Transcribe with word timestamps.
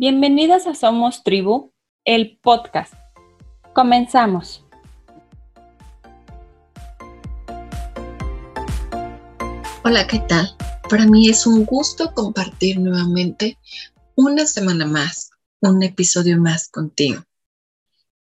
Bienvenidas 0.00 0.66
a 0.66 0.74
Somos 0.74 1.22
Tribu, 1.24 1.74
el 2.06 2.38
podcast. 2.38 2.94
Comenzamos. 3.74 4.64
Hola, 9.84 10.06
¿qué 10.06 10.20
tal? 10.20 10.56
Para 10.88 11.04
mí 11.04 11.28
es 11.28 11.46
un 11.46 11.66
gusto 11.66 12.14
compartir 12.14 12.80
nuevamente 12.80 13.58
una 14.14 14.46
semana 14.46 14.86
más, 14.86 15.32
un 15.60 15.82
episodio 15.82 16.40
más 16.40 16.68
contigo. 16.68 17.22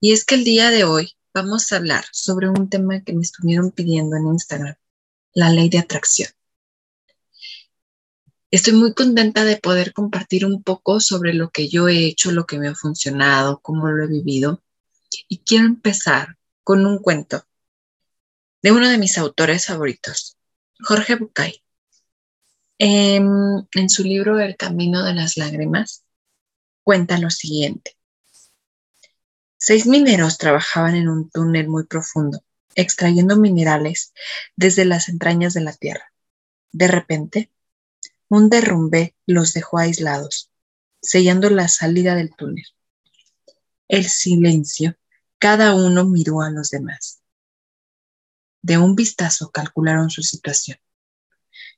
Y 0.00 0.14
es 0.14 0.24
que 0.24 0.36
el 0.36 0.44
día 0.44 0.70
de 0.70 0.84
hoy 0.84 1.12
vamos 1.34 1.70
a 1.70 1.76
hablar 1.76 2.06
sobre 2.10 2.48
un 2.48 2.70
tema 2.70 3.02
que 3.02 3.12
me 3.12 3.20
estuvieron 3.20 3.70
pidiendo 3.70 4.16
en 4.16 4.28
Instagram, 4.28 4.76
la 5.34 5.50
ley 5.50 5.68
de 5.68 5.80
atracción. 5.80 6.30
Estoy 8.56 8.72
muy 8.72 8.94
contenta 8.94 9.44
de 9.44 9.58
poder 9.58 9.92
compartir 9.92 10.46
un 10.46 10.62
poco 10.62 10.98
sobre 10.98 11.34
lo 11.34 11.50
que 11.50 11.68
yo 11.68 11.88
he 11.88 12.06
hecho, 12.06 12.32
lo 12.32 12.46
que 12.46 12.58
me 12.58 12.68
ha 12.68 12.74
funcionado, 12.74 13.60
cómo 13.60 13.88
lo 13.88 14.02
he 14.02 14.06
vivido. 14.06 14.62
Y 15.28 15.40
quiero 15.40 15.66
empezar 15.66 16.38
con 16.64 16.86
un 16.86 16.98
cuento 17.00 17.44
de 18.62 18.72
uno 18.72 18.88
de 18.88 18.96
mis 18.96 19.18
autores 19.18 19.66
favoritos, 19.66 20.38
Jorge 20.80 21.16
Bucay. 21.16 21.62
En, 22.78 23.28
en 23.74 23.90
su 23.90 24.04
libro 24.04 24.40
El 24.40 24.56
Camino 24.56 25.04
de 25.04 25.12
las 25.12 25.36
Lágrimas, 25.36 26.04
cuenta 26.82 27.18
lo 27.18 27.28
siguiente. 27.28 27.98
Seis 29.58 29.84
mineros 29.84 30.38
trabajaban 30.38 30.94
en 30.94 31.10
un 31.10 31.28
túnel 31.28 31.68
muy 31.68 31.84
profundo, 31.84 32.42
extrayendo 32.74 33.36
minerales 33.36 34.14
desde 34.56 34.86
las 34.86 35.10
entrañas 35.10 35.52
de 35.52 35.60
la 35.60 35.74
tierra. 35.74 36.10
De 36.72 36.88
repente, 36.88 37.50
un 38.28 38.48
derrumbe 38.48 39.14
los 39.26 39.52
dejó 39.52 39.78
aislados, 39.78 40.50
sellando 41.00 41.50
la 41.50 41.68
salida 41.68 42.14
del 42.14 42.34
túnel. 42.34 42.64
El 43.88 44.04
silencio, 44.04 44.96
cada 45.38 45.74
uno 45.74 46.04
miró 46.04 46.42
a 46.42 46.50
los 46.50 46.70
demás. 46.70 47.22
De 48.62 48.78
un 48.78 48.96
vistazo 48.96 49.50
calcularon 49.50 50.10
su 50.10 50.22
situación. 50.22 50.78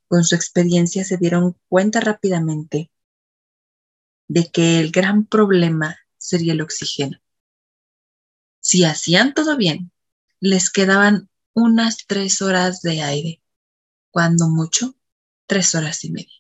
Con 0.07 0.25
su 0.25 0.35
experiencia 0.35 1.05
se 1.05 1.19
dieron 1.19 1.57
cuenta 1.69 2.01
rápidamente 2.01 2.91
de 4.27 4.51
que 4.51 4.81
el 4.81 4.91
gran 4.91 5.27
problema 5.27 5.99
sería 6.17 6.55
el 6.55 6.63
oxígeno. 6.63 7.19
Si 8.61 8.85
hacían 8.85 9.35
todo 9.35 9.57
bien, 9.57 9.93
les 10.41 10.71
quedaban 10.71 11.29
unas 11.53 12.07
tres 12.07 12.41
horas 12.41 12.83
de 12.83 13.03
aire, 13.03 13.43
cuando 14.11 14.49
mucho, 14.49 14.95
tres 15.47 15.75
horas 15.75 16.05
y 16.05 16.11
media. 16.11 16.38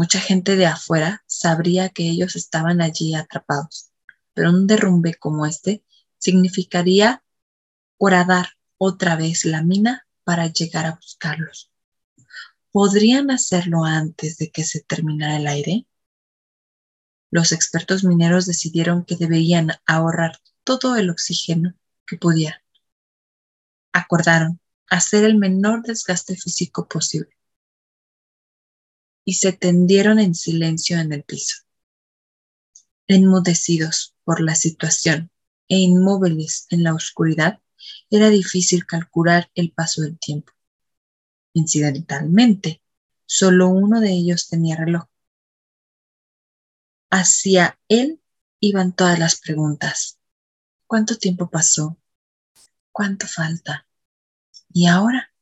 Mucha 0.00 0.18
gente 0.18 0.56
de 0.56 0.64
afuera 0.64 1.22
sabría 1.26 1.90
que 1.90 2.08
ellos 2.08 2.34
estaban 2.34 2.80
allí 2.80 3.14
atrapados, 3.14 3.90
pero 4.32 4.48
un 4.48 4.66
derrumbe 4.66 5.12
como 5.12 5.44
este 5.44 5.84
significaría 6.16 7.22
horadar 7.98 8.48
otra 8.78 9.14
vez 9.14 9.44
la 9.44 9.62
mina 9.62 10.06
para 10.24 10.46
llegar 10.46 10.86
a 10.86 10.94
buscarlos. 10.96 11.70
¿Podrían 12.72 13.30
hacerlo 13.30 13.84
antes 13.84 14.38
de 14.38 14.50
que 14.50 14.64
se 14.64 14.80
terminara 14.80 15.36
el 15.36 15.46
aire? 15.46 15.86
Los 17.30 17.52
expertos 17.52 18.02
mineros 18.02 18.46
decidieron 18.46 19.04
que 19.04 19.16
deberían 19.16 19.68
ahorrar 19.84 20.40
todo 20.64 20.96
el 20.96 21.10
oxígeno 21.10 21.74
que 22.06 22.16
pudieran. 22.16 22.62
Acordaron 23.92 24.60
hacer 24.88 25.24
el 25.24 25.36
menor 25.36 25.82
desgaste 25.82 26.36
físico 26.36 26.88
posible 26.88 27.36
y 29.24 29.34
se 29.34 29.52
tendieron 29.52 30.18
en 30.18 30.34
silencio 30.34 30.98
en 30.98 31.12
el 31.12 31.22
piso. 31.22 31.56
Enmudecidos 33.06 34.14
por 34.24 34.40
la 34.40 34.54
situación 34.54 35.30
e 35.68 35.78
inmóviles 35.78 36.66
en 36.70 36.82
la 36.84 36.94
oscuridad, 36.94 37.60
era 38.10 38.28
difícil 38.28 38.86
calcular 38.86 39.50
el 39.54 39.72
paso 39.72 40.02
del 40.02 40.18
tiempo. 40.18 40.52
Incidentalmente, 41.52 42.82
solo 43.26 43.68
uno 43.68 44.00
de 44.00 44.12
ellos 44.12 44.48
tenía 44.48 44.76
reloj. 44.76 45.04
Hacia 47.10 47.78
él 47.88 48.20
iban 48.60 48.94
todas 48.94 49.18
las 49.18 49.40
preguntas. 49.40 50.18
¿Cuánto 50.86 51.16
tiempo 51.16 51.50
pasó? 51.50 51.98
¿Cuánto 52.92 53.26
falta? 53.26 53.86
¿Y 54.72 54.86
ahora? 54.86 55.32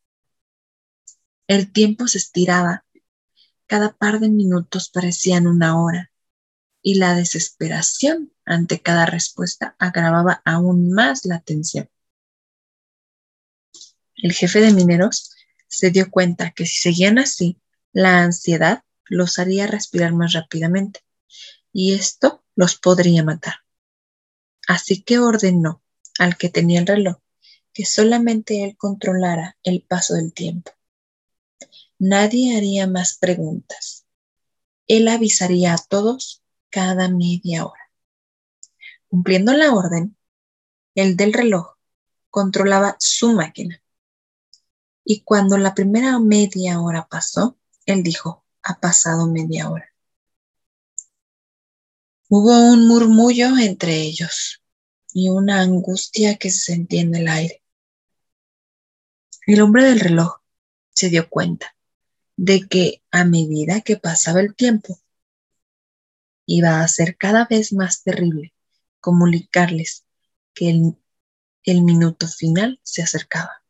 El 1.47 1.73
tiempo 1.73 2.07
se 2.07 2.19
estiraba 2.19 2.85
cada 3.69 3.93
par 3.93 4.19
de 4.19 4.29
minutos 4.29 4.89
parecían 4.89 5.47
una 5.47 5.81
hora 5.81 6.11
y 6.83 6.95
la 6.95 7.15
desesperación 7.15 8.33
ante 8.45 8.81
cada 8.81 9.07
respuesta 9.07 9.77
agravaba 9.79 10.43
aún 10.45 10.91
más 10.91 11.25
la 11.27 11.41
tensión. 11.41 11.89
El 14.17 14.33
jefe 14.33 14.61
de 14.61 14.73
mineros 14.73 15.33
se 15.69 15.91
dio 15.91 16.11
cuenta 16.11 16.51
que 16.51 16.67
si 16.67 16.81
seguían 16.81 17.19
así, 17.19 17.61
la 17.93 18.23
ansiedad 18.23 18.83
los 19.05 19.39
haría 19.39 19.67
respirar 19.67 20.13
más 20.15 20.33
rápidamente 20.33 21.01
y 21.73 21.95
esto 21.95 22.43
los 22.57 22.77
podría 22.77 23.23
matar. 23.23 23.57
Así 24.67 25.03
que 25.03 25.19
ordenó 25.19 25.83
al 26.19 26.37
que 26.37 26.49
tenía 26.49 26.81
el 26.81 26.87
reloj 26.87 27.19
que 27.73 27.85
solamente 27.85 28.65
él 28.65 28.77
controlara 28.77 29.57
el 29.63 29.83
paso 29.83 30.15
del 30.15 30.33
tiempo. 30.33 30.73
Nadie 32.01 32.57
haría 32.57 32.87
más 32.87 33.19
preguntas. 33.19 34.07
Él 34.87 35.09
avisaría 35.09 35.75
a 35.75 35.79
todos 35.79 36.45
cada 36.71 37.09
media 37.09 37.67
hora. 37.67 37.91
Cumpliendo 39.09 39.53
la 39.53 39.75
orden, 39.75 40.17
el 40.95 41.17
del 41.17 41.33
reloj 41.33 41.75
controlaba 42.31 42.95
su 43.01 43.33
máquina. 43.33 43.83
Y 45.05 45.23
cuando 45.23 45.59
la 45.59 45.75
primera 45.75 46.21
media 46.21 46.81
hora 46.81 47.09
pasó, 47.09 47.59
él 47.85 48.05
dijo, 48.05 48.45
ha 48.63 48.79
pasado 48.79 49.27
media 49.27 49.69
hora. 49.69 49.93
Hubo 52.29 52.61
un 52.61 52.87
murmullo 52.87 53.59
entre 53.59 54.03
ellos 54.03 54.63
y 55.13 55.31
una 55.31 55.63
angustia 55.63 56.37
que 56.37 56.51
se 56.51 56.61
sentía 56.61 57.01
en 57.01 57.17
el 57.17 57.27
aire. 57.27 57.65
El 59.49 59.63
hombre 59.63 59.83
del 59.83 59.99
reloj 59.99 60.37
se 60.93 61.09
dio 61.09 61.29
cuenta 61.29 61.75
de 62.39 62.69
que 62.69 63.03
a 63.11 63.25
medida 63.25 63.81
que 63.81 63.97
pasaba 63.97 64.41
el 64.41 64.55
tiempo, 64.55 64.97
iba 66.47 66.81
a 66.81 66.89
ser 66.89 67.17
cada 67.17 67.47
vez 67.47 67.73
más 67.73 68.05
terrible 68.05 68.55
comunicarles 69.01 70.05
que 70.55 70.71
el, 71.65 71.83
minuto 71.83 72.29
final 72.29 72.81
se 72.85 73.03
acercaba. 73.03 73.65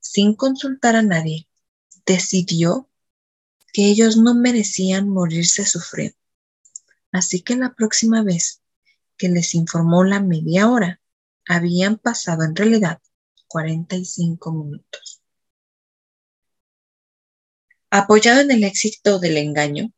Sin 0.00 0.34
consultar 0.34 0.96
a 0.96 1.02
nadie, 1.02 1.46
decidió 2.06 2.88
que 3.74 3.84
ellos 3.88 4.16
no 4.16 4.34
merecían 4.34 5.10
morirse 5.10 5.66
sufriendo. 5.66 6.16
Así 7.12 7.42
que 7.42 7.56
la 7.56 7.74
próxima 7.74 8.22
vez 8.22 8.62
que 9.18 9.28
les 9.28 9.54
informó 9.54 10.02
la 10.02 10.20
media 10.20 10.70
hora, 10.70 11.00
habían 11.46 11.98
pasado 11.98 12.44
en 12.44 12.56
realidad 12.56 13.02
45 13.48 14.50
minutos. 14.52 15.17
Apoyado 17.90 18.40
en 18.42 18.50
el 18.50 18.64
éxito 18.64 19.18
del 19.18 19.38
engaño, 19.38 19.94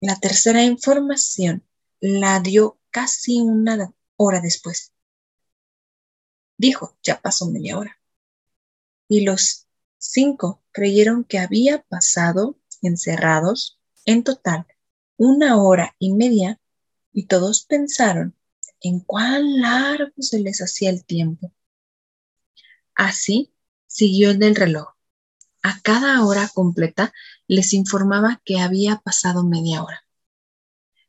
la 0.00 0.18
tercera 0.18 0.62
información 0.62 1.66
la 2.00 2.40
dio 2.40 2.80
casi 2.90 3.42
una 3.42 3.92
hora 4.16 4.40
después. 4.40 4.94
Dijo, 6.56 6.96
ya 7.02 7.20
pasó 7.20 7.50
media 7.50 7.76
hora. 7.76 8.00
Y 9.06 9.20
los 9.20 9.66
cinco 9.98 10.62
creyeron 10.72 11.24
que 11.24 11.38
había 11.38 11.82
pasado 11.82 12.58
encerrados 12.80 13.78
en 14.06 14.24
total 14.24 14.66
una 15.18 15.62
hora 15.62 15.94
y 15.98 16.14
media 16.14 16.58
y 17.12 17.26
todos 17.26 17.66
pensaron 17.66 18.34
en 18.80 19.00
cuán 19.00 19.60
largo 19.60 20.14
se 20.20 20.40
les 20.40 20.62
hacía 20.62 20.88
el 20.88 21.04
tiempo. 21.04 21.52
Así 22.94 23.52
siguió 23.86 24.30
el 24.30 24.56
reloj 24.56 24.94
a 25.62 25.80
cada 25.80 26.24
hora 26.24 26.48
completa 26.52 27.12
les 27.46 27.72
informaba 27.72 28.40
que 28.44 28.60
había 28.60 28.96
pasado 28.96 29.44
media 29.44 29.82
hora. 29.82 30.04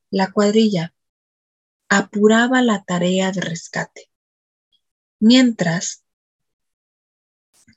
La 0.09 0.31
cuadrilla 0.31 0.94
apuraba 1.89 2.62
la 2.62 2.83
tarea 2.83 3.31
de 3.31 3.42
rescate, 3.42 4.09
mientras 5.19 6.03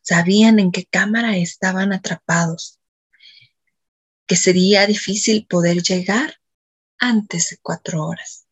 sabían 0.02 0.58
en 0.58 0.72
qué 0.72 0.84
cámara 0.84 1.36
estaban 1.36 1.92
atrapados, 1.92 2.80
que 4.26 4.36
sería 4.36 4.86
difícil 4.86 5.46
poder 5.46 5.82
llegar 5.82 6.40
antes 6.98 7.50
de 7.50 7.58
cuatro 7.58 8.04
horas. 8.06 8.46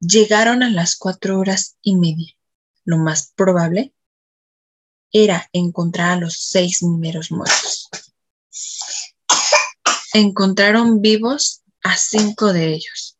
Llegaron 0.00 0.62
a 0.62 0.70
las 0.70 0.96
cuatro 0.96 1.38
horas 1.38 1.76
y 1.80 1.96
media. 1.96 2.34
Lo 2.84 2.98
más 2.98 3.32
probable 3.36 3.94
era 5.12 5.48
encontrar 5.52 6.12
a 6.12 6.16
los 6.16 6.38
seis 6.38 6.82
mineros 6.82 7.30
muertos. 7.30 7.88
Encontraron 10.14 11.00
vivos 11.00 11.62
a 11.82 11.96
cinco 11.96 12.52
de 12.52 12.74
ellos. 12.74 13.18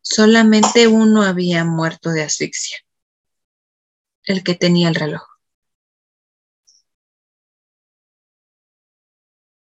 Solamente 0.00 0.86
uno 0.86 1.22
había 1.22 1.64
muerto 1.64 2.10
de 2.10 2.22
asfixia, 2.22 2.78
el 4.24 4.42
que 4.42 4.54
tenía 4.54 4.88
el 4.88 4.94
reloj. 4.94 5.22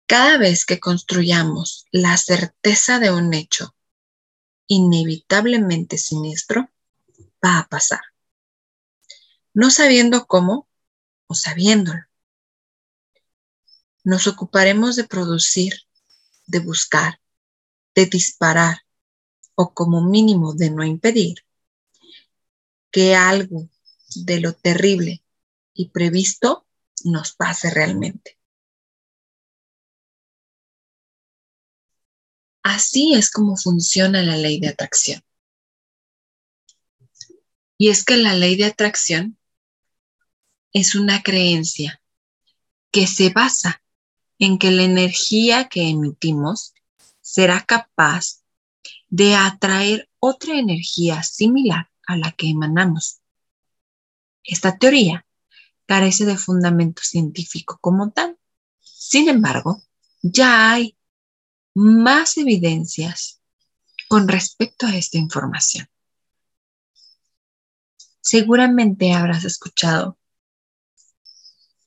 Cada 0.06 0.38
vez 0.38 0.66
que 0.66 0.80
construyamos 0.80 1.86
la 1.92 2.16
certeza 2.16 3.00
de 3.00 3.12
un 3.12 3.34
hecho 3.34 3.76
inevitablemente 4.68 5.98
siniestro, 5.98 6.70
va 7.44 7.60
a 7.60 7.68
pasar. 7.68 8.02
No 9.54 9.70
sabiendo 9.70 10.28
cómo 10.28 10.68
o 11.28 11.36
sabiéndolo. 11.36 12.04
Nos 14.04 14.28
ocuparemos 14.28 14.96
de 14.96 15.04
producir, 15.04 15.74
de 16.46 16.60
buscar, 16.60 17.22
de 17.94 18.06
disparar 18.06 18.78
o 19.56 19.74
como 19.74 20.02
mínimo 20.02 20.54
de 20.54 20.70
no 20.70 20.84
impedir 20.84 21.46
que 22.92 23.16
algo 23.16 23.70
de 24.16 24.40
lo 24.40 24.54
terrible 24.54 25.24
y 25.74 25.90
previsto 25.90 26.66
nos 27.04 27.34
pase 27.34 27.70
realmente. 27.70 28.38
Así 32.64 33.14
es 33.14 33.32
como 33.32 33.56
funciona 33.56 34.24
la 34.24 34.38
ley 34.38 34.60
de 34.60 34.70
atracción. 34.70 35.24
Y 37.78 37.90
es 37.90 38.04
que 38.04 38.18
la 38.18 38.34
ley 38.34 38.56
de 38.56 38.66
atracción 38.66 39.38
es 40.74 40.96
una 40.96 41.24
creencia 41.24 42.02
que 42.92 43.08
se 43.08 43.30
basa 43.30 43.82
en 44.40 44.58
que 44.60 44.72
la 44.72 44.84
energía 44.84 45.68
que 45.68 45.90
emitimos 45.90 46.74
será 47.22 47.64
capaz 47.66 48.44
de 49.10 49.36
atraer 49.36 50.10
otra 50.20 50.58
energía 50.58 51.24
similar 51.24 51.90
a 52.06 52.18
la 52.18 52.32
que 52.32 52.50
emanamos. 52.50 53.22
Esta 54.44 54.78
teoría 54.78 55.26
carece 55.86 56.26
de 56.26 56.38
fundamento 56.38 57.02
científico 57.04 57.78
como 57.82 58.12
tal. 58.12 58.38
Sin 58.80 59.30
embargo, 59.30 59.82
ya 60.22 60.72
hay 60.72 60.98
más 61.74 62.38
evidencias 62.38 63.42
con 64.08 64.28
respecto 64.28 64.86
a 64.86 64.96
esta 64.96 65.18
información. 65.18 65.88
Seguramente 68.22 69.14
habrás 69.14 69.46
escuchado 69.46 70.17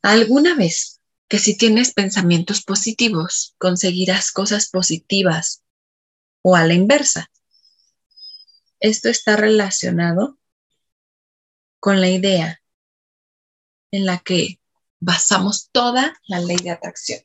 alguna 0.03 0.55
vez 0.55 1.01
que 1.29 1.39
si 1.39 1.57
tienes 1.57 1.93
pensamientos 1.93 2.63
positivos, 2.63 3.55
conseguirás 3.59 4.33
cosas 4.33 4.69
positivas 4.69 5.63
o 6.43 6.57
a 6.57 6.67
la 6.67 6.75
inversa. 6.75 7.31
Esto 8.81 9.09
está 9.09 9.37
relacionado 9.37 10.39
con 11.79 12.01
la 12.01 12.09
idea 12.09 12.63
en 13.91 14.07
la 14.07 14.19
que 14.19 14.61
basamos 14.99 15.69
toda 15.71 16.19
la 16.27 16.41
ley 16.41 16.57
de 16.57 16.71
atracción 16.71 17.21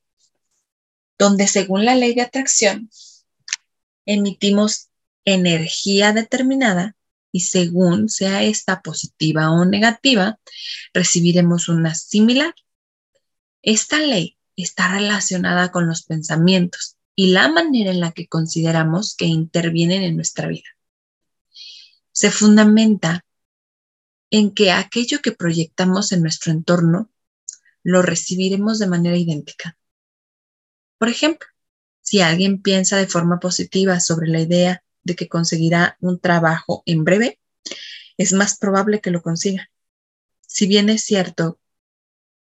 donde 1.18 1.48
según 1.48 1.86
la 1.86 1.96
ley 1.96 2.14
de 2.14 2.22
atracción 2.22 2.90
emitimos 4.06 4.90
energía 5.24 6.14
determinada 6.14 6.96
y 7.32 7.42
según 7.42 8.10
sea 8.10 8.44
esta 8.44 8.82
positiva 8.82 9.52
o 9.52 9.66
negativa, 9.66 10.40
recibiremos 10.94 11.68
una 11.68 11.94
similar. 11.96 12.54
Esta 13.66 14.00
ley 14.00 14.38
está 14.56 14.94
relacionada 14.94 15.72
con 15.72 15.88
los 15.88 16.04
pensamientos 16.04 16.98
y 17.16 17.32
la 17.32 17.50
manera 17.50 17.90
en 17.90 18.00
la 18.00 18.12
que 18.12 18.28
consideramos 18.28 19.16
que 19.16 19.26
intervienen 19.26 20.04
en 20.04 20.16
nuestra 20.16 20.48
vida. 20.48 20.70
Se 22.12 22.30
fundamenta 22.30 23.26
en 24.30 24.54
que 24.54 24.72
aquello 24.72 25.20
que 25.24 25.32
proyectamos 25.32 26.12
en 26.12 26.22
nuestro 26.22 26.52
entorno 26.52 27.10
lo 27.82 28.04
recibiremos 28.04 28.78
de 28.78 28.86
manera 28.86 29.18
idéntica. 29.18 29.76
Por 31.00 31.10
ejemplo, 31.10 31.48
si 32.02 32.22
alguien 32.22 32.62
piensa 32.62 32.98
de 32.98 33.08
forma 33.08 33.40
positiva 33.40 34.00
sobre 34.00 34.28
la 34.28 34.42
idea 34.42 34.84
de 35.04 35.16
que 35.16 35.28
conseguirá 35.28 35.98
un 36.02 36.20
trabajo 36.20 36.84
en 36.86 37.04
breve, 37.04 37.40
es 38.18 38.32
más 38.32 38.60
probable 38.60 39.02
que 39.02 39.10
lo 39.10 39.24
consiga. 39.24 39.72
Si 40.42 40.68
bien 40.68 40.90
es 40.90 41.04
cierto 41.04 41.60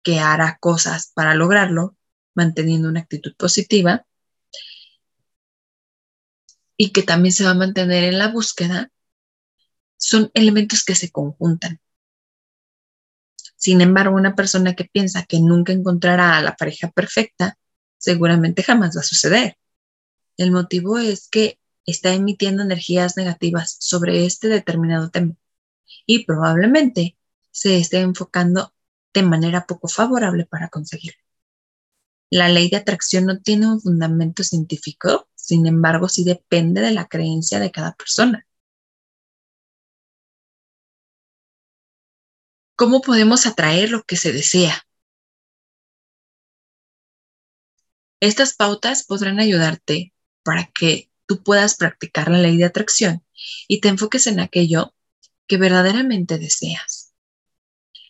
que 0.02 0.20
hará 0.20 0.58
cosas 0.60 1.12
para 1.14 1.34
lograrlo, 1.34 1.96
manteniendo 2.34 2.88
una 2.88 3.00
actitud 3.00 3.34
positiva, 3.36 4.06
y 6.76 6.90
que 6.90 7.02
también 7.02 7.32
se 7.32 7.44
va 7.44 7.50
a 7.50 7.54
mantener 7.54 8.04
en 8.04 8.18
la 8.18 8.28
búsqueda, 8.28 8.90
son 9.96 10.30
elementos 10.34 10.84
que 10.84 10.94
se 10.94 11.10
conjuntan. 11.10 11.80
Sin 13.56 13.80
embargo, 13.80 14.16
una 14.16 14.34
persona 14.34 14.74
que 14.74 14.84
piensa 14.84 15.24
que 15.24 15.38
nunca 15.38 15.72
encontrará 15.72 16.36
a 16.36 16.42
la 16.42 16.56
pareja 16.56 16.90
perfecta, 16.90 17.56
seguramente 17.98 18.64
jamás 18.64 18.96
va 18.96 19.00
a 19.02 19.04
suceder. 19.04 19.56
El 20.36 20.50
motivo 20.50 20.98
es 20.98 21.28
que 21.28 21.60
está 21.86 22.12
emitiendo 22.12 22.64
energías 22.64 23.16
negativas 23.16 23.76
sobre 23.78 24.26
este 24.26 24.48
determinado 24.48 25.10
tema 25.10 25.36
y 26.06 26.24
probablemente 26.24 27.16
se 27.52 27.78
esté 27.78 28.00
enfocando 28.00 28.74
de 29.14 29.22
manera 29.22 29.66
poco 29.66 29.88
favorable 29.88 30.46
para 30.46 30.68
conseguirlo. 30.68 31.20
La 32.30 32.48
ley 32.48 32.70
de 32.70 32.78
atracción 32.78 33.26
no 33.26 33.40
tiene 33.40 33.68
un 33.68 33.80
fundamento 33.80 34.42
científico, 34.42 35.28
sin 35.34 35.66
embargo, 35.66 36.08
sí 36.08 36.24
depende 36.24 36.80
de 36.80 36.92
la 36.92 37.06
creencia 37.06 37.60
de 37.60 37.70
cada 37.70 37.94
persona. 37.94 38.46
¿Cómo 42.76 43.00
podemos 43.00 43.46
atraer 43.46 43.90
lo 43.90 44.02
que 44.02 44.16
se 44.16 44.32
desea? 44.32 44.86
Estas 48.20 48.54
pautas 48.54 49.04
podrán 49.04 49.40
ayudarte 49.40 50.14
para 50.44 50.66
que 50.66 51.10
tú 51.26 51.42
puedas 51.42 51.76
practicar 51.76 52.30
la 52.30 52.38
ley 52.38 52.56
de 52.56 52.64
atracción 52.64 53.24
y 53.68 53.80
te 53.80 53.88
enfoques 53.88 54.26
en 54.26 54.40
aquello 54.40 54.94
que 55.48 55.56
verdaderamente 55.56 56.38
deseas. 56.38 57.01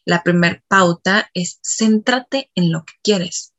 La 0.04 0.22
primera 0.22 0.62
pauta 0.68 1.30
es 1.34 1.60
céntrate 1.62 2.50
en 2.54 2.72
lo 2.72 2.84
que 2.84 2.94
quieres. 3.02 3.52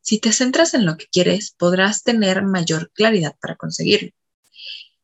Si 0.00 0.18
te 0.18 0.32
centras 0.32 0.74
en 0.74 0.84
lo 0.84 0.96
que 0.96 1.06
quieres, 1.06 1.54
podrás 1.56 2.02
tener 2.02 2.42
mayor 2.42 2.90
claridad 2.92 3.36
para 3.40 3.56
conseguirlo. 3.56 4.10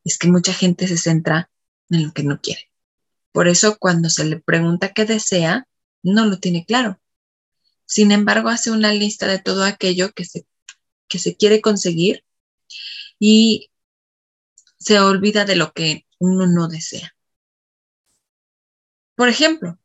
Es 0.05 0.19
que 0.19 0.29
mucha 0.29 0.53
gente 0.53 0.87
se 0.89 0.99
centra 0.99 1.51
en 1.89 2.05
lo 2.05 2.13
que 2.13 2.23
no 2.23 2.41
quiere. 2.41 2.71
Por 3.33 3.49
eso 3.49 3.79
cuando 3.79 4.11
se 4.11 4.25
le 4.25 4.39
pregunta 4.39 4.93
qué 4.93 5.05
desea, 5.05 5.67
no 6.03 6.27
lo 6.27 6.39
tiene 6.39 6.65
claro. 6.65 7.01
Sin 7.87 8.13
embargo, 8.13 8.49
hace 8.49 8.71
una 8.71 8.93
lista 8.93 9.27
de 9.27 9.39
todo 9.39 9.65
aquello 9.65 10.13
que 10.13 10.25
se 10.25 10.47
que 11.11 11.19
se 11.19 11.37
quiere 11.37 11.61
conseguir 11.61 12.25
y 13.19 13.71
se 14.79 14.99
olvida 15.01 15.45
de 15.45 15.57
lo 15.57 15.75
que 15.75 16.07
uno 16.19 16.47
no 16.47 16.69
desea. 16.69 17.15
Por 19.17 19.29
ejemplo, 19.29 19.79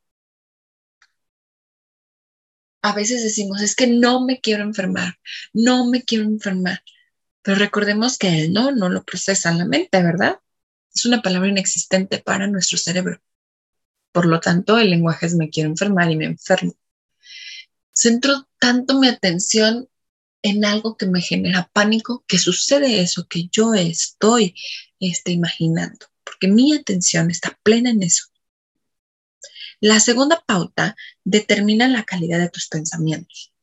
a 2.86 2.94
veces 2.94 3.24
decimos, 3.24 3.64
es 3.64 3.76
que 3.76 3.88
no 3.88 4.24
me 4.24 4.40
quiero 4.40 4.62
enfermar, 4.62 5.18
no 5.54 5.88
me 5.90 6.04
quiero 6.04 6.26
enfermar, 6.26 6.84
pero 7.42 7.58
recordemos 7.58 8.20
que 8.20 8.28
el 8.28 8.54
no 8.54 8.72
no 8.72 8.90
lo 8.90 9.04
procesa 9.04 9.52
la 9.54 9.66
mente, 9.66 10.04
¿verdad? 10.04 10.40
Es 10.94 11.04
una 11.04 11.24
palabra 11.24 11.50
inexistente 11.50 12.20
para 12.20 12.46
nuestro 12.46 12.78
cerebro. 12.78 13.20
Por 14.12 14.28
lo 14.28 14.40
tanto, 14.40 14.78
el 14.78 14.92
lenguaje 14.92 15.26
es 15.26 15.34
me 15.34 15.50
quiero 15.50 15.72
enfermar 15.72 16.12
y 16.12 16.16
me 16.16 16.26
enfermo. 16.26 16.76
Centro 17.92 18.48
tanto 18.60 19.00
mi 19.00 19.08
atención 19.08 19.90
en 20.44 20.64
algo 20.64 20.96
que 20.96 21.08
me 21.08 21.22
genera 21.22 21.72
pánico, 21.74 22.24
que 22.28 22.38
sucede 22.38 23.02
eso 23.02 23.28
que 23.28 23.48
yo 23.52 23.74
estoy 23.74 24.54
este, 25.00 25.32
imaginando, 25.32 26.06
porque 26.24 26.48
mi 26.48 26.74
atención 26.74 27.32
está 27.32 27.58
plena 27.64 27.90
en 27.90 28.04
eso. 28.04 28.26
La 29.80 30.00
segunda 30.00 30.44
pauta 30.46 30.96
determina 31.24 31.88
la 31.88 32.04
calidad 32.04 32.40
de 32.40 32.50
tus 32.50 32.68
pensamientos. 32.68 33.54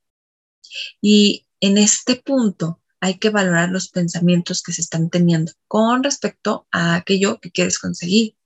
Y 1.00 1.46
en 1.60 1.78
este 1.78 2.16
punto 2.16 2.80
hay 3.00 3.18
que 3.18 3.30
valorar 3.30 3.70
los 3.70 3.88
pensamientos 3.88 4.62
que 4.62 4.72
se 4.72 4.80
están 4.80 5.10
teniendo 5.10 5.52
con 5.66 6.04
respecto 6.04 6.66
a 6.70 6.94
aquello 6.94 7.40
que 7.40 7.50
quieres 7.50 7.78
conseguir. 7.78 8.36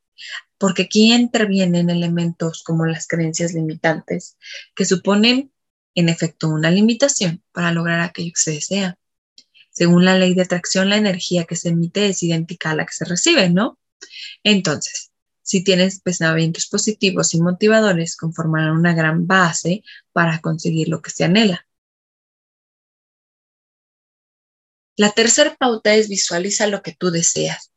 Porque 0.59 0.85
aquí 0.85 1.13
intervienen 1.13 1.91
elementos 1.91 2.63
como 2.63 2.87
las 2.87 3.07
creencias 3.07 3.53
limitantes 3.53 4.39
que 4.75 4.87
suponen 4.87 5.53
en 5.95 6.09
efecto 6.09 6.49
una 6.49 6.71
limitación 6.71 7.43
para 7.53 7.73
lograr 7.73 8.01
aquello 8.01 8.33
que 8.33 8.41
se 8.41 8.53
desea. 8.53 8.99
Según 9.71 10.07
la 10.07 10.19
ley 10.19 10.35
de 10.35 10.43
atracción, 10.43 10.89
la 10.89 10.97
energía 10.97 11.45
que 11.45 11.57
se 11.57 11.69
emite 11.69 12.07
es 12.07 12.23
idéntica 12.23 12.71
a 12.71 12.75
la 12.75 12.87
que 12.87 12.95
se 12.95 13.05
recibe, 13.05 13.51
¿no? 13.51 13.79
Entonces, 14.43 15.06
si 15.47 15.63
tienes 15.63 16.01
pensamientos 16.01 16.67
positivos 16.67 17.33
y 17.33 17.41
motivadores, 17.41 18.17
conformarán 18.17 18.77
una 18.77 18.95
gran 18.95 19.29
base 19.29 19.85
para 20.13 20.41
conseguir 20.41 20.89
lo 20.89 21.01
que 21.01 21.11
se 21.11 21.23
anhela. 21.23 21.69
La 24.97 25.13
tercera 25.13 25.55
pauta 25.55 25.95
es 25.95 26.09
visualiza 26.09 26.67
lo 26.67 26.83
que 26.83 26.97
tú 26.99 27.13
deseas. 27.13 27.71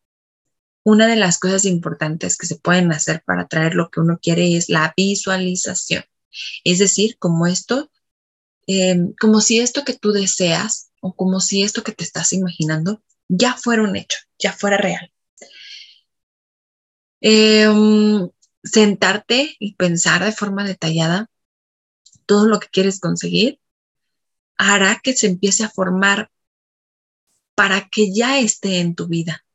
Una 0.83 1.05
de 1.05 1.15
las 1.15 1.37
cosas 1.37 1.63
importantes 1.65 2.37
que 2.37 2.47
se 2.47 2.55
pueden 2.55 2.91
hacer 2.91 3.21
para 3.23 3.47
traer 3.47 3.75
lo 3.75 3.91
que 3.91 3.99
uno 3.99 4.17
quiere 4.19 4.57
es 4.57 4.69
la 4.69 4.91
visualización. 4.97 6.03
Es 6.63 6.79
decir, 6.79 7.17
como 7.19 7.45
esto, 7.45 7.91
em, 8.65 9.13
como 9.21 9.41
si 9.41 9.59
esto 9.59 9.85
que 9.85 9.93
tú 9.93 10.11
deseas 10.11 10.89
o 11.01 11.15
como 11.15 11.39
si 11.39 11.61
esto 11.61 11.83
que 11.83 11.91
te 11.91 12.03
estás 12.03 12.33
imaginando 12.33 13.03
ya 13.27 13.53
fuera 13.55 13.83
un 13.83 13.95
hecho, 13.95 14.17
ya 14.39 14.53
fuera 14.53 14.77
real. 14.77 15.11
Em, 17.21 18.29
sentarte 18.63 19.55
y 19.59 19.75
pensar 19.75 20.23
de 20.23 20.31
forma 20.31 20.63
detallada 20.63 21.29
todo 22.25 22.47
lo 22.47 22.59
que 22.59 22.67
quieres 22.67 22.99
conseguir 22.99 23.59
hará 24.57 24.99
que 25.01 25.15
se 25.15 25.27
empiece 25.27 25.63
a 25.63 25.69
formar 25.69 26.31
para 27.55 27.89
que 27.89 28.13
ya 28.13 28.39
esté 28.39 28.79
en 28.79 28.95
tu 28.95 29.07
vida. 29.07 29.45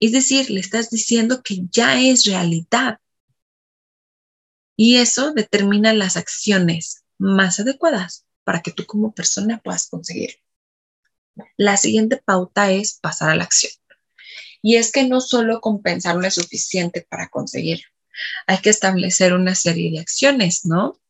Es 0.00 0.12
decir, 0.12 0.50
le 0.50 0.60
estás 0.60 0.90
diciendo 0.90 1.42
que 1.42 1.66
ya 1.70 2.00
es 2.00 2.24
realidad. 2.24 3.00
Y 4.76 4.96
eso 4.96 5.32
determina 5.32 5.92
las 5.92 6.16
acciones 6.16 7.04
más 7.18 7.58
adecuadas 7.58 8.26
para 8.44 8.62
que 8.62 8.72
tú 8.72 8.86
como 8.86 9.12
persona 9.12 9.60
puedas 9.62 9.88
conseguirlo. 9.88 10.38
La 11.56 11.76
siguiente 11.76 12.16
pauta 12.16 12.70
es 12.70 12.98
pasar 13.00 13.30
a 13.30 13.36
la 13.36 13.44
acción. 13.44 13.72
Y 14.62 14.76
es 14.76 14.92
que 14.92 15.06
no 15.06 15.20
solo 15.20 15.60
compensar 15.60 16.22
es 16.24 16.34
suficiente 16.34 17.06
para 17.08 17.28
conseguirlo. 17.28 17.86
Hay 18.46 18.58
que 18.58 18.70
establecer 18.70 19.32
una 19.32 19.54
serie 19.54 19.90
de 19.90 20.00
acciones, 20.00 20.64
¿no? 20.64 21.00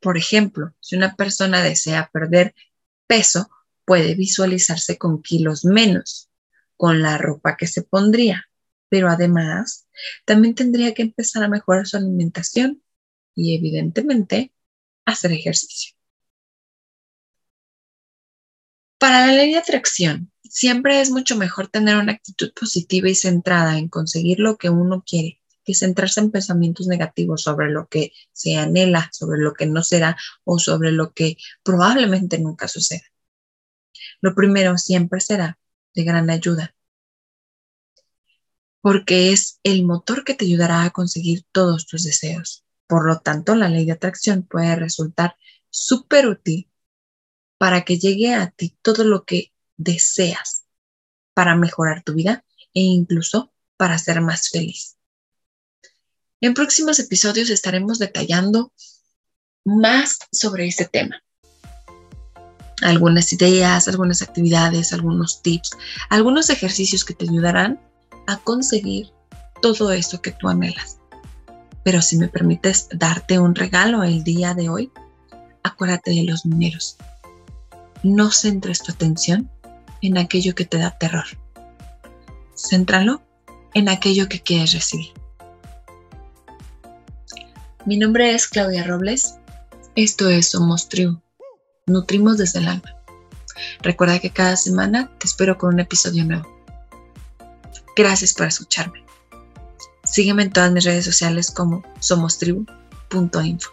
Por 0.00 0.16
ejemplo, 0.16 0.74
si 0.80 0.96
una 0.96 1.16
persona 1.16 1.62
desea 1.62 2.10
perder 2.12 2.54
peso, 3.06 3.48
puede 3.84 4.14
visualizarse 4.14 4.98
con 4.98 5.22
kilos 5.22 5.64
menos, 5.64 6.30
con 6.76 7.02
la 7.02 7.18
ropa 7.18 7.56
que 7.56 7.66
se 7.66 7.82
pondría, 7.82 8.48
pero 8.88 9.08
además 9.08 9.86
también 10.24 10.54
tendría 10.54 10.94
que 10.94 11.02
empezar 11.02 11.42
a 11.44 11.48
mejorar 11.48 11.86
su 11.86 11.96
alimentación 11.96 12.82
y 13.34 13.56
evidentemente 13.56 14.52
hacer 15.04 15.32
ejercicio. 15.32 15.94
Para 18.98 19.26
la 19.26 19.32
ley 19.32 19.52
de 19.52 19.58
atracción, 19.58 20.32
siempre 20.54 21.00
es 21.00 21.10
mucho 21.10 21.36
mejor 21.36 21.66
tener 21.66 21.96
una 21.96 22.12
actitud 22.12 22.52
positiva 22.54 23.08
y 23.08 23.16
centrada 23.16 23.76
en 23.76 23.88
conseguir 23.88 24.38
lo 24.38 24.56
que 24.56 24.70
uno 24.70 25.02
quiere 25.04 25.40
que 25.64 25.74
centrarse 25.74 26.20
en 26.20 26.30
pensamientos 26.30 26.86
negativos 26.86 27.42
sobre 27.42 27.70
lo 27.70 27.88
que 27.88 28.12
se 28.32 28.56
anhela, 28.56 29.08
sobre 29.12 29.40
lo 29.40 29.54
que 29.54 29.66
no 29.66 29.82
será 29.82 30.16
o 30.44 30.58
sobre 30.58 30.92
lo 30.92 31.14
que 31.14 31.38
probablemente 31.62 32.38
nunca 32.38 32.68
suceda. 32.68 33.04
Lo 34.20 34.34
primero 34.34 34.76
siempre 34.76 35.20
será 35.20 35.58
de 35.94 36.04
gran 36.04 36.28
ayuda, 36.28 36.74
porque 38.82 39.32
es 39.32 39.58
el 39.62 39.84
motor 39.84 40.22
que 40.22 40.34
te 40.34 40.44
ayudará 40.44 40.84
a 40.84 40.90
conseguir 40.90 41.46
todos 41.50 41.86
tus 41.86 42.04
deseos. 42.04 42.62
Por 42.86 43.06
lo 43.06 43.20
tanto, 43.20 43.54
la 43.54 43.70
ley 43.70 43.86
de 43.86 43.92
atracción 43.92 44.42
puede 44.42 44.76
resultar 44.76 45.34
súper 45.70 46.28
útil 46.28 46.70
para 47.56 47.86
que 47.86 47.98
llegue 47.98 48.34
a 48.34 48.50
ti 48.50 48.76
todo 48.82 49.04
lo 49.04 49.24
que 49.24 49.53
deseas 49.76 50.64
para 51.34 51.56
mejorar 51.56 52.02
tu 52.02 52.14
vida 52.14 52.44
e 52.72 52.80
incluso 52.80 53.52
para 53.76 53.98
ser 53.98 54.20
más 54.20 54.50
feliz. 54.50 54.96
En 56.40 56.54
próximos 56.54 56.98
episodios 56.98 57.50
estaremos 57.50 57.98
detallando 57.98 58.72
más 59.64 60.18
sobre 60.30 60.66
este 60.66 60.84
tema. 60.84 61.22
Algunas 62.82 63.32
ideas, 63.32 63.88
algunas 63.88 64.20
actividades, 64.20 64.92
algunos 64.92 65.42
tips, 65.42 65.70
algunos 66.10 66.50
ejercicios 66.50 67.04
que 67.04 67.14
te 67.14 67.24
ayudarán 67.24 67.80
a 68.26 68.36
conseguir 68.38 69.10
todo 69.62 69.92
eso 69.92 70.20
que 70.20 70.32
tú 70.32 70.48
anhelas. 70.48 70.98
Pero 71.82 72.02
si 72.02 72.16
me 72.16 72.28
permites 72.28 72.88
darte 72.92 73.38
un 73.38 73.54
regalo 73.54 74.02
el 74.02 74.24
día 74.24 74.54
de 74.54 74.68
hoy, 74.68 74.92
acuérdate 75.62 76.10
de 76.10 76.24
los 76.24 76.44
números. 76.44 76.96
No 78.02 78.30
centres 78.30 78.82
tu 78.82 78.92
atención 78.92 79.50
en 80.06 80.18
aquello 80.18 80.54
que 80.54 80.64
te 80.64 80.78
da 80.78 80.96
terror. 80.98 81.24
Céntralo 82.54 83.22
en 83.74 83.88
aquello 83.88 84.28
que 84.28 84.40
quieres 84.40 84.72
recibir. 84.72 85.12
Mi 87.84 87.96
nombre 87.96 88.34
es 88.34 88.46
Claudia 88.46 88.84
Robles. 88.84 89.36
Esto 89.94 90.28
es 90.28 90.50
Somos 90.50 90.88
Tribu. 90.88 91.20
Nutrimos 91.86 92.38
desde 92.38 92.60
el 92.60 92.68
alma. 92.68 92.96
Recuerda 93.80 94.18
que 94.18 94.30
cada 94.30 94.56
semana 94.56 95.10
te 95.18 95.26
espero 95.26 95.58
con 95.58 95.74
un 95.74 95.80
episodio 95.80 96.24
nuevo. 96.24 96.48
Gracias 97.96 98.32
por 98.32 98.46
escucharme. 98.46 99.04
Sígueme 100.04 100.44
en 100.44 100.52
todas 100.52 100.72
mis 100.72 100.84
redes 100.84 101.04
sociales 101.04 101.50
como 101.50 101.82
somostribu.info. 102.00 103.70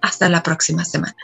Hasta 0.00 0.28
la 0.28 0.42
próxima 0.42 0.84
semana. 0.84 1.16